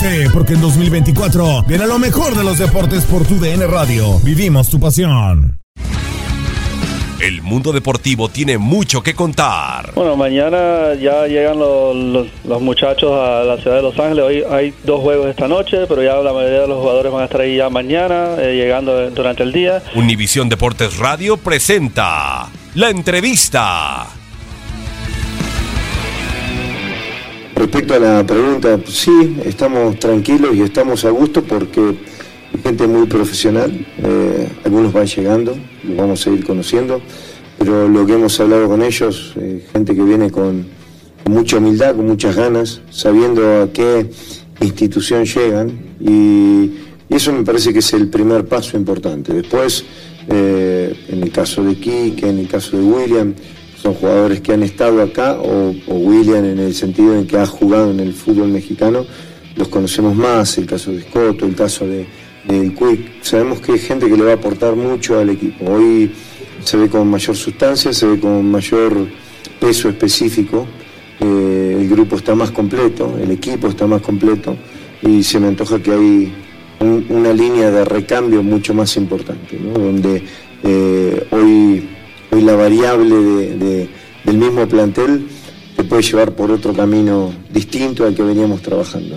Prepárate, 0.00 0.30
porque 0.30 0.54
en 0.54 0.60
2024 0.62 1.64
viene 1.64 1.86
lo 1.86 1.98
mejor 1.98 2.34
de 2.34 2.42
los 2.44 2.58
deportes 2.58 3.04
por 3.04 3.26
tu 3.26 3.38
DN 3.38 3.66
Radio. 3.66 4.18
Vivimos 4.20 4.68
tu 4.70 4.80
pasión. 4.80 5.58
El 7.20 7.42
mundo 7.42 7.70
deportivo 7.72 8.30
tiene 8.30 8.56
mucho 8.56 9.02
que 9.02 9.14
contar. 9.14 9.92
Bueno, 9.94 10.16
mañana 10.16 10.94
ya 10.94 11.26
llegan 11.26 11.58
los, 11.58 11.94
los- 11.94 12.26
los 12.44 12.62
muchachos 12.62 13.12
a 13.12 13.44
la 13.44 13.58
ciudad 13.58 13.76
de 13.76 13.82
Los 13.82 13.98
Ángeles. 13.98 14.24
Hoy 14.24 14.42
hay 14.50 14.74
dos 14.84 15.00
juegos 15.02 15.26
esta 15.28 15.46
noche, 15.46 15.86
pero 15.86 16.02
ya 16.02 16.14
la 16.16 16.32
mayoría 16.32 16.60
de 16.60 16.68
los 16.68 16.78
jugadores 16.80 17.12
van 17.12 17.22
a 17.22 17.24
estar 17.26 17.42
ahí 17.42 17.56
ya 17.58 17.68
mañana, 17.68 18.36
eh, 18.38 18.54
llegando 18.56 19.10
durante 19.10 19.42
el 19.42 19.52
día. 19.52 19.82
Univisión 19.94 20.48
Deportes 20.48 20.96
Radio 20.96 21.36
presenta 21.36 22.48
la 22.74 22.88
entrevista. 22.88 24.06
Respecto 27.60 27.92
a 27.92 27.98
la 27.98 28.26
pregunta, 28.26 28.80
sí, 28.86 29.36
estamos 29.44 29.98
tranquilos 29.98 30.56
y 30.56 30.62
estamos 30.62 31.04
a 31.04 31.10
gusto 31.10 31.42
porque 31.42 31.94
gente 32.62 32.86
muy 32.86 33.06
profesional, 33.06 33.86
eh, 33.98 34.48
algunos 34.64 34.94
van 34.94 35.04
llegando, 35.04 35.58
los 35.84 35.94
vamos 35.94 36.26
a 36.26 36.30
ir 36.30 36.42
conociendo, 36.46 37.02
pero 37.58 37.86
lo 37.86 38.06
que 38.06 38.14
hemos 38.14 38.40
hablado 38.40 38.66
con 38.66 38.80
ellos, 38.82 39.34
eh, 39.36 39.62
gente 39.74 39.94
que 39.94 40.02
viene 40.02 40.30
con, 40.30 40.68
mucha 41.26 41.58
humildad, 41.58 41.94
con 41.96 42.06
muchas 42.06 42.34
ganas, 42.34 42.80
sabiendo 42.88 43.60
a 43.60 43.70
qué 43.70 44.08
institución 44.62 45.26
llegan 45.26 45.78
y, 46.00 46.72
y 47.10 47.14
eso 47.14 47.30
me 47.30 47.44
parece 47.44 47.74
que 47.74 47.80
es 47.80 47.92
el 47.92 48.08
primer 48.08 48.46
paso 48.46 48.78
importante. 48.78 49.34
Después, 49.34 49.84
eh, 50.30 50.94
en 51.10 51.22
el 51.22 51.30
caso 51.30 51.62
de 51.62 51.74
Kike, 51.74 52.26
en 52.26 52.38
el 52.38 52.48
caso 52.48 52.78
de 52.78 52.84
William, 52.84 53.34
son 53.82 53.94
jugadores 53.94 54.40
que 54.40 54.52
han 54.52 54.62
estado 54.62 55.02
acá, 55.02 55.38
o, 55.40 55.74
William 55.88 56.44
en 56.44 56.58
el 56.58 56.74
sentido 56.74 57.14
en 57.16 57.26
que 57.26 57.38
ha 57.38 57.46
jugado 57.46 57.90
en 57.90 58.00
el 58.00 58.12
fútbol 58.12 58.48
mexicano, 58.48 59.06
los 59.56 59.68
conocemos 59.68 60.14
más, 60.14 60.58
el 60.58 60.66
caso 60.66 60.92
de 60.92 61.02
Scotto, 61.02 61.46
el 61.46 61.54
caso 61.54 61.86
de, 61.86 62.06
Quick, 62.48 63.22
sabemos 63.22 63.60
que 63.60 63.72
hay 63.72 63.78
gente 63.78 64.08
que 64.08 64.16
le 64.16 64.24
va 64.24 64.32
a 64.32 64.34
aportar 64.34 64.74
mucho 64.74 65.18
al 65.18 65.30
equipo. 65.30 65.66
Hoy 65.70 66.10
se 66.64 66.76
ve 66.76 66.88
con 66.88 67.08
mayor 67.08 67.36
sustancia, 67.36 67.92
se 67.92 68.06
ve 68.06 68.18
con 68.18 68.50
mayor 68.50 69.06
peso 69.60 69.88
específico, 69.88 70.66
eh, 71.20 71.76
el 71.80 71.88
grupo 71.88 72.16
está 72.16 72.34
más 72.34 72.50
completo, 72.50 73.16
el 73.22 73.30
equipo 73.30 73.68
está 73.68 73.86
más 73.86 74.00
completo 74.02 74.56
y 75.02 75.22
se 75.22 75.38
me 75.38 75.48
antoja 75.48 75.80
que 75.82 75.92
hay 75.92 76.32
un- 76.80 77.06
una 77.10 77.32
línea 77.32 77.70
de 77.70 77.84
recambio 77.84 78.42
mucho 78.42 78.74
más 78.74 78.96
importante, 78.96 79.58
¿no? 79.62 79.72
donde 79.78 80.22
eh, 80.62 81.26
hoy, 81.30 81.88
hoy 82.40 82.46
la 82.46 82.54
variable 82.56 83.14
de- 83.14 83.56
de- 83.58 83.88
del 84.24 84.36
mismo 84.38 84.66
plantel 84.66 85.28
te 85.76 85.84
puede 85.84 86.02
llevar 86.02 86.32
por 86.32 86.50
otro 86.50 86.72
camino 86.72 87.32
distinto 87.52 88.04
al 88.04 88.14
que 88.14 88.22
veníamos 88.22 88.62
trabajando. 88.62 89.16